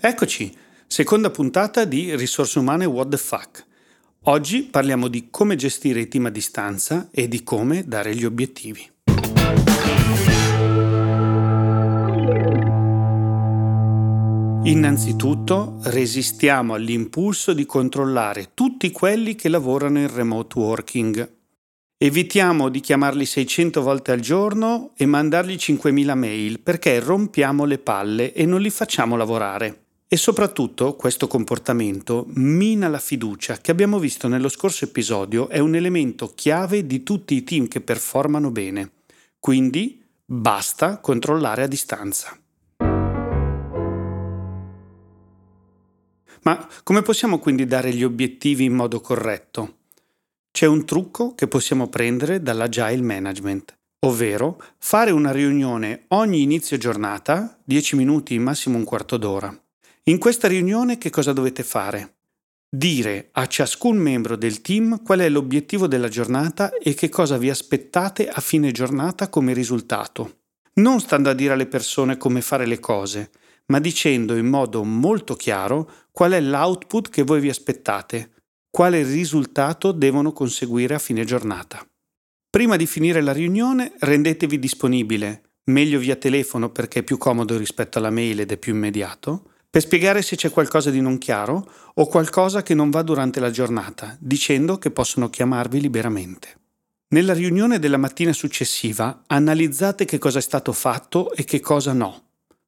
Eccoci, 0.00 0.56
seconda 0.86 1.28
puntata 1.28 1.84
di 1.84 2.14
Risorse 2.14 2.60
umane 2.60 2.84
What 2.84 3.08
the 3.08 3.16
Fuck. 3.16 3.66
Oggi 4.26 4.62
parliamo 4.62 5.08
di 5.08 5.26
come 5.28 5.56
gestire 5.56 5.98
i 5.98 6.06
team 6.06 6.26
a 6.26 6.30
distanza 6.30 7.08
e 7.10 7.26
di 7.26 7.42
come 7.42 7.82
dare 7.84 8.14
gli 8.14 8.24
obiettivi. 8.24 8.88
Innanzitutto 14.62 15.80
resistiamo 15.82 16.74
all'impulso 16.74 17.52
di 17.52 17.66
controllare 17.66 18.50
tutti 18.54 18.92
quelli 18.92 19.34
che 19.34 19.48
lavorano 19.48 19.98
in 19.98 20.14
remote 20.14 20.58
working. 20.60 21.36
Evitiamo 22.00 22.68
di 22.68 22.78
chiamarli 22.78 23.26
600 23.26 23.82
volte 23.82 24.12
al 24.12 24.20
giorno 24.20 24.92
e 24.96 25.06
mandargli 25.06 25.56
5.000 25.56 26.16
mail 26.16 26.60
perché 26.60 27.00
rompiamo 27.00 27.64
le 27.64 27.78
palle 27.78 28.32
e 28.32 28.46
non 28.46 28.60
li 28.60 28.70
facciamo 28.70 29.16
lavorare. 29.16 29.86
E 30.10 30.16
soprattutto 30.16 30.96
questo 30.96 31.26
comportamento 31.26 32.24
mina 32.28 32.88
la 32.88 32.98
fiducia 32.98 33.58
che 33.58 33.70
abbiamo 33.70 33.98
visto 33.98 34.26
nello 34.26 34.48
scorso 34.48 34.86
episodio 34.86 35.50
è 35.50 35.58
un 35.58 35.74
elemento 35.74 36.32
chiave 36.34 36.86
di 36.86 37.02
tutti 37.02 37.34
i 37.34 37.44
team 37.44 37.68
che 37.68 37.82
performano 37.82 38.50
bene. 38.50 38.92
Quindi 39.38 40.02
basta 40.24 41.00
controllare 41.00 41.64
a 41.64 41.66
distanza. 41.66 42.34
Ma 46.40 46.68
come 46.82 47.02
possiamo 47.02 47.38
quindi 47.38 47.66
dare 47.66 47.92
gli 47.92 48.02
obiettivi 48.02 48.64
in 48.64 48.72
modo 48.72 49.02
corretto? 49.02 49.76
C'è 50.50 50.64
un 50.64 50.86
trucco 50.86 51.34
che 51.34 51.48
possiamo 51.48 51.88
prendere 51.88 52.40
dall'agile 52.40 53.02
management, 53.02 53.76
ovvero 54.06 54.58
fare 54.78 55.10
una 55.10 55.32
riunione 55.32 56.04
ogni 56.08 56.40
inizio 56.40 56.78
giornata, 56.78 57.58
10 57.62 57.96
minuti, 57.96 58.38
massimo 58.38 58.78
un 58.78 58.84
quarto 58.84 59.18
d'ora 59.18 59.54
in 60.08 60.16
questa 60.16 60.48
riunione 60.48 60.96
che 60.96 61.10
cosa 61.10 61.34
dovete 61.34 61.62
fare? 61.62 62.16
Dire 62.66 63.28
a 63.32 63.46
ciascun 63.46 63.98
membro 63.98 64.36
del 64.36 64.62
team 64.62 65.02
qual 65.02 65.20
è 65.20 65.28
l'obiettivo 65.28 65.86
della 65.86 66.08
giornata 66.08 66.72
e 66.78 66.94
che 66.94 67.10
cosa 67.10 67.36
vi 67.36 67.50
aspettate 67.50 68.26
a 68.26 68.40
fine 68.40 68.72
giornata 68.72 69.28
come 69.28 69.52
risultato. 69.52 70.38
Non 70.74 71.00
stando 71.00 71.28
a 71.28 71.34
dire 71.34 71.52
alle 71.52 71.66
persone 71.66 72.16
come 72.16 72.40
fare 72.40 72.64
le 72.64 72.80
cose, 72.80 73.30
ma 73.66 73.80
dicendo 73.80 74.34
in 74.34 74.46
modo 74.46 74.82
molto 74.82 75.34
chiaro 75.34 75.90
qual 76.10 76.32
è 76.32 76.40
l'output 76.40 77.10
che 77.10 77.22
voi 77.22 77.40
vi 77.40 77.50
aspettate, 77.50 78.30
quale 78.70 79.02
risultato 79.02 79.92
devono 79.92 80.32
conseguire 80.32 80.94
a 80.94 80.98
fine 80.98 81.24
giornata. 81.24 81.86
Prima 82.48 82.76
di 82.76 82.86
finire 82.86 83.20
la 83.20 83.32
riunione 83.32 83.92
rendetevi 83.98 84.58
disponibile, 84.58 85.42
meglio 85.64 85.98
via 85.98 86.16
telefono 86.16 86.70
perché 86.70 87.00
è 87.00 87.02
più 87.02 87.18
comodo 87.18 87.58
rispetto 87.58 87.98
alla 87.98 88.10
mail 88.10 88.40
ed 88.40 88.52
è 88.52 88.56
più 88.56 88.74
immediato, 88.74 89.52
per 89.70 89.82
spiegare 89.82 90.22
se 90.22 90.36
c'è 90.36 90.50
qualcosa 90.50 90.90
di 90.90 91.00
non 91.00 91.18
chiaro 91.18 91.70
o 91.94 92.06
qualcosa 92.06 92.62
che 92.62 92.74
non 92.74 92.90
va 92.90 93.02
durante 93.02 93.38
la 93.38 93.50
giornata, 93.50 94.16
dicendo 94.18 94.78
che 94.78 94.90
possono 94.90 95.28
chiamarvi 95.28 95.80
liberamente. 95.80 96.56
Nella 97.08 97.32
riunione 97.32 97.78
della 97.78 97.96
mattina 97.96 98.32
successiva 98.32 99.24
analizzate 99.26 100.04
che 100.04 100.18
cosa 100.18 100.38
è 100.38 100.42
stato 100.42 100.72
fatto 100.72 101.32
e 101.32 101.44
che 101.44 101.60
cosa 101.60 101.92
no. 101.92 102.24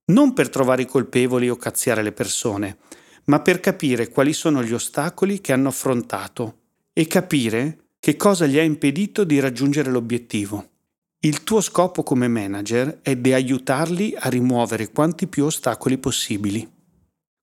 Non 0.06 0.32
per 0.32 0.48
trovare 0.48 0.82
i 0.82 0.86
colpevoli 0.86 1.48
o 1.48 1.56
cazziare 1.56 2.02
le 2.02 2.12
persone, 2.12 2.78
ma 3.24 3.40
per 3.40 3.60
capire 3.60 4.08
quali 4.08 4.32
sono 4.32 4.62
gli 4.62 4.72
ostacoli 4.72 5.40
che 5.40 5.52
hanno 5.52 5.68
affrontato 5.68 6.58
e 6.92 7.06
capire 7.06 7.78
che 8.00 8.16
cosa 8.16 8.46
gli 8.46 8.58
ha 8.58 8.62
impedito 8.62 9.24
di 9.24 9.38
raggiungere 9.40 9.90
l'obiettivo. 9.90 10.68
Il 11.20 11.44
tuo 11.44 11.60
scopo 11.60 12.02
come 12.02 12.28
manager 12.28 13.00
è 13.02 13.14
di 13.14 13.32
aiutarli 13.32 14.16
a 14.18 14.30
rimuovere 14.30 14.90
quanti 14.90 15.26
più 15.26 15.44
ostacoli 15.44 15.98
possibili. 15.98 16.66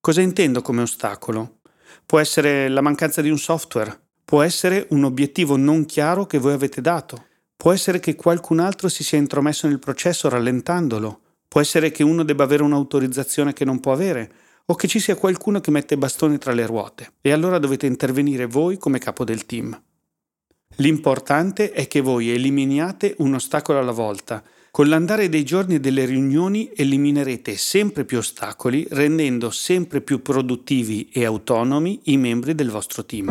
Cosa 0.08 0.22
intendo 0.22 0.62
come 0.62 0.84
ostacolo? 0.84 1.58
Può 2.06 2.20
essere 2.20 2.70
la 2.70 2.80
mancanza 2.80 3.22
di 3.22 3.30
un 3.30 3.38
software, 3.38 4.04
può 4.24 4.42
essere 4.42 4.88
un 4.92 5.04
obiettivo 5.04 5.58
non 5.58 5.84
chiaro 5.84 6.26
che 6.26 6.38
voi 6.38 6.54
avete 6.54 6.80
dato, 6.80 7.26
può 7.58 7.74
essere 7.74 8.00
che 8.00 8.16
qualcun 8.16 8.60
altro 8.60 8.88
si 8.88 9.04
sia 9.04 9.18
intromesso 9.18 9.68
nel 9.68 9.80
processo 9.80 10.30
rallentandolo, 10.30 11.20
può 11.50 11.60
essere 11.60 11.92
che 11.92 12.04
uno 12.04 12.24
debba 12.24 12.46
avere 12.46 12.64
un'autorizzazione 12.64 13.52
che 13.52 13.66
non 13.66 13.82
può 13.82 13.92
avere, 13.92 14.32
o 14.68 14.76
che 14.76 14.88
ci 14.88 15.02
sia 15.02 15.18
qualcuno 15.18 15.60
che 15.60 15.72
mette 15.72 15.98
bastoni 15.98 16.38
tra 16.38 16.54
le 16.54 16.66
ruote, 16.66 17.16
e 17.20 17.34
allora 17.34 17.60
dovete 17.60 17.86
intervenire 17.86 18.46
voi 18.46 18.78
come 18.78 19.00
capo 19.00 19.26
del 19.26 19.46
team. 19.46 19.78
L'importante 20.78 21.74
è 21.74 21.86
che 21.88 22.00
voi 22.00 22.30
eliminiate 22.30 23.16
un 23.18 23.34
ostacolo 23.34 23.80
alla 23.80 23.92
volta 23.92 24.42
con 24.78 24.90
l'andare 24.90 25.28
dei 25.28 25.44
giorni 25.44 25.74
e 25.74 25.80
delle 25.80 26.06
riunioni 26.06 26.70
eliminerete 26.72 27.58
sempre 27.58 28.06
più 28.06 28.20
ostacoli, 28.20 28.86
rendendo 28.92 29.50
sempre 29.50 30.02
più 30.02 30.22
produttivi 30.22 31.10
e 31.12 31.26
autonomi 31.26 32.02
i 32.04 32.18
membri 32.18 32.54
del 32.54 32.70
vostro 32.70 33.04
team. 33.04 33.28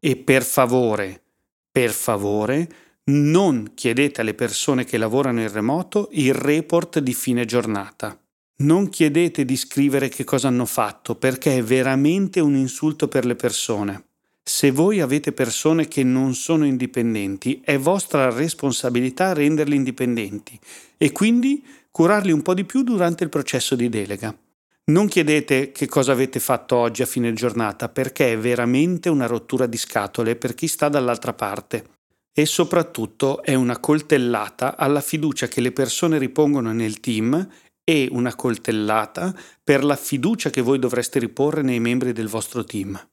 E 0.00 0.16
per 0.16 0.42
favore, 0.42 1.22
per 1.70 1.90
favore, 1.90 2.68
non 3.04 3.70
chiedete 3.76 4.22
alle 4.22 4.34
persone 4.34 4.82
che 4.82 4.98
lavorano 4.98 5.40
in 5.40 5.52
remoto 5.52 6.08
il 6.10 6.34
report 6.34 6.98
di 6.98 7.14
fine 7.14 7.44
giornata. 7.44 8.20
Non 8.62 8.88
chiedete 8.88 9.44
di 9.44 9.54
scrivere 9.54 10.08
che 10.08 10.24
cosa 10.24 10.48
hanno 10.48 10.66
fatto 10.66 11.14
perché 11.14 11.58
è 11.58 11.62
veramente 11.62 12.40
un 12.40 12.56
insulto 12.56 13.06
per 13.06 13.24
le 13.24 13.36
persone. 13.36 14.09
Se 14.42 14.70
voi 14.70 15.00
avete 15.00 15.32
persone 15.32 15.86
che 15.86 16.02
non 16.02 16.34
sono 16.34 16.64
indipendenti, 16.64 17.60
è 17.64 17.78
vostra 17.78 18.30
responsabilità 18.30 19.32
renderli 19.32 19.76
indipendenti 19.76 20.58
e 20.96 21.12
quindi 21.12 21.64
curarli 21.90 22.32
un 22.32 22.42
po' 22.42 22.54
di 22.54 22.64
più 22.64 22.82
durante 22.82 23.24
il 23.24 23.30
processo 23.30 23.74
di 23.74 23.88
delega. 23.88 24.36
Non 24.84 25.06
chiedete 25.06 25.70
che 25.70 25.86
cosa 25.86 26.12
avete 26.12 26.40
fatto 26.40 26.76
oggi 26.76 27.02
a 27.02 27.06
fine 27.06 27.32
giornata 27.32 27.88
perché 27.88 28.32
è 28.32 28.38
veramente 28.38 29.08
una 29.08 29.26
rottura 29.26 29.66
di 29.66 29.76
scatole 29.76 30.34
per 30.36 30.54
chi 30.54 30.66
sta 30.66 30.88
dall'altra 30.88 31.32
parte 31.32 31.98
e 32.32 32.46
soprattutto 32.46 33.42
è 33.42 33.54
una 33.54 33.78
coltellata 33.78 34.76
alla 34.76 35.00
fiducia 35.00 35.46
che 35.46 35.60
le 35.60 35.72
persone 35.72 36.18
ripongono 36.18 36.72
nel 36.72 36.98
team 36.98 37.48
e 37.84 38.08
una 38.10 38.34
coltellata 38.34 39.34
per 39.62 39.84
la 39.84 39.96
fiducia 39.96 40.50
che 40.50 40.60
voi 40.60 40.78
dovreste 40.78 41.18
riporre 41.18 41.62
nei 41.62 41.80
membri 41.80 42.12
del 42.12 42.28
vostro 42.28 42.64
team. 42.64 43.09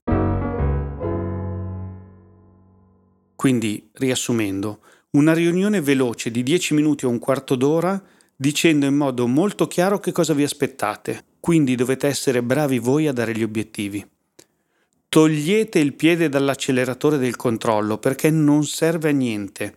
Quindi, 3.37 3.91
riassumendo, 3.93 4.79
una 5.11 5.31
riunione 5.31 5.79
veloce 5.79 6.31
di 6.31 6.41
10 6.41 6.73
minuti 6.73 7.05
o 7.05 7.09
un 7.09 7.19
quarto 7.19 7.53
d'ora 7.53 8.03
dicendo 8.35 8.87
in 8.87 8.95
modo 8.95 9.27
molto 9.27 9.67
chiaro 9.67 9.99
che 9.99 10.11
cosa 10.11 10.33
vi 10.33 10.41
aspettate, 10.41 11.23
quindi 11.39 11.75
dovete 11.75 12.07
essere 12.07 12.41
bravi 12.41 12.79
voi 12.79 13.05
a 13.05 13.13
dare 13.13 13.37
gli 13.37 13.43
obiettivi. 13.43 14.03
Togliete 15.07 15.77
il 15.77 15.93
piede 15.93 16.29
dall'acceleratore 16.29 17.19
del 17.19 17.35
controllo 17.35 17.99
perché 17.99 18.31
non 18.31 18.65
serve 18.65 19.09
a 19.09 19.13
niente. 19.13 19.75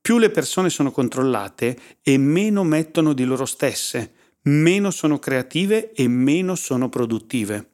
Più 0.00 0.16
le 0.16 0.30
persone 0.30 0.70
sono 0.70 0.90
controllate 0.90 1.76
e 2.02 2.16
meno 2.16 2.64
mettono 2.64 3.12
di 3.12 3.24
loro 3.24 3.44
stesse, 3.44 4.12
meno 4.44 4.90
sono 4.90 5.18
creative 5.18 5.92
e 5.92 6.08
meno 6.08 6.54
sono 6.54 6.88
produttive. 6.88 7.71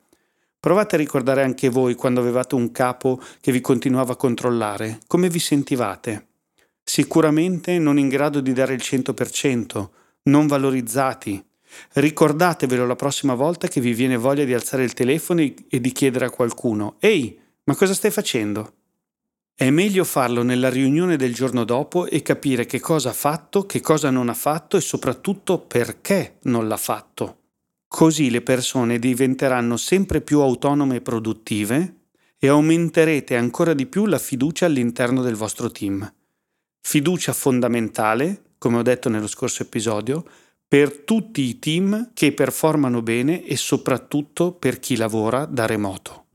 Provate 0.69 0.97
a 0.97 0.99
ricordare 0.99 1.43
anche 1.43 1.71
voi 1.71 1.95
quando 1.95 2.21
avevate 2.21 2.55
un 2.55 2.71
capo 2.73 3.19
che 3.41 3.53
vi 3.53 3.63
continuava 3.63 4.13
a 4.13 4.17
controllare, 4.17 4.99
come 5.07 5.31
vi 5.31 5.39
sentivate? 5.39 6.27
Sicuramente 6.85 7.79
non 7.79 7.99
in 7.99 8.09
grado 8.09 8.41
di 8.41 8.53
dare 8.53 8.75
il 8.75 8.83
100%, 8.85 9.89
non 10.25 10.47
valorizzati. 10.47 11.43
Ricordatevelo 11.95 12.87
la 12.87 12.97
prossima 12.97 13.33
volta 13.33 13.67
che 13.67 13.81
vi 13.81 13.95
viene 13.95 14.19
voglia 14.19 14.45
di 14.45 14.53
alzare 14.53 14.85
il 14.85 14.93
telefono 14.93 15.41
e 15.41 15.81
di 15.81 15.91
chiedere 15.91 16.27
a 16.27 16.31
qualcuno, 16.31 16.97
Ehi, 16.99 17.41
ma 17.65 17.75
cosa 17.75 17.95
stai 17.95 18.11
facendo? 18.11 18.75
È 19.55 19.71
meglio 19.71 20.05
farlo 20.05 20.43
nella 20.43 20.69
riunione 20.69 21.17
del 21.17 21.33
giorno 21.33 21.65
dopo 21.65 22.05
e 22.05 22.21
capire 22.21 22.67
che 22.67 22.79
cosa 22.79 23.09
ha 23.09 23.15
fatto, 23.15 23.65
che 23.65 23.81
cosa 23.81 24.11
non 24.11 24.29
ha 24.29 24.35
fatto 24.35 24.77
e 24.77 24.83
soprattutto 24.83 25.61
perché 25.61 26.37
non 26.43 26.69
l'ha 26.69 26.77
fatto. 26.77 27.38
Così 27.89 28.31
le 28.31 28.43
persone 28.43 28.99
diventeranno 28.99 29.79
sempre 29.79 30.21
più 30.21 30.41
autonome 30.41 30.97
e 30.97 31.01
produttive 31.01 31.95
e 32.39 32.49
aumenterete 32.49 33.35
ancora 33.35 33.73
di 33.73 33.87
più 33.87 34.05
la 34.07 34.19
fiducia 34.19 34.67
all'interno 34.67 35.23
del 35.23 35.35
vostro 35.35 35.71
team. 35.71 36.09
Fiducia 36.81 37.33
fondamentale, 37.33 38.53
come 38.59 38.77
ho 38.77 38.83
detto 38.83 39.09
nello 39.09 39.27
scorso 39.27 39.63
episodio, 39.63 40.25
per 40.69 40.99
tutti 40.99 41.41
i 41.41 41.59
team 41.59 42.11
che 42.13 42.33
performano 42.33 43.01
bene 43.01 43.43
e 43.45 43.57
soprattutto 43.57 44.53
per 44.53 44.79
chi 44.79 44.97
lavora 44.97 45.47
da 45.47 45.65
remoto. 45.65 46.27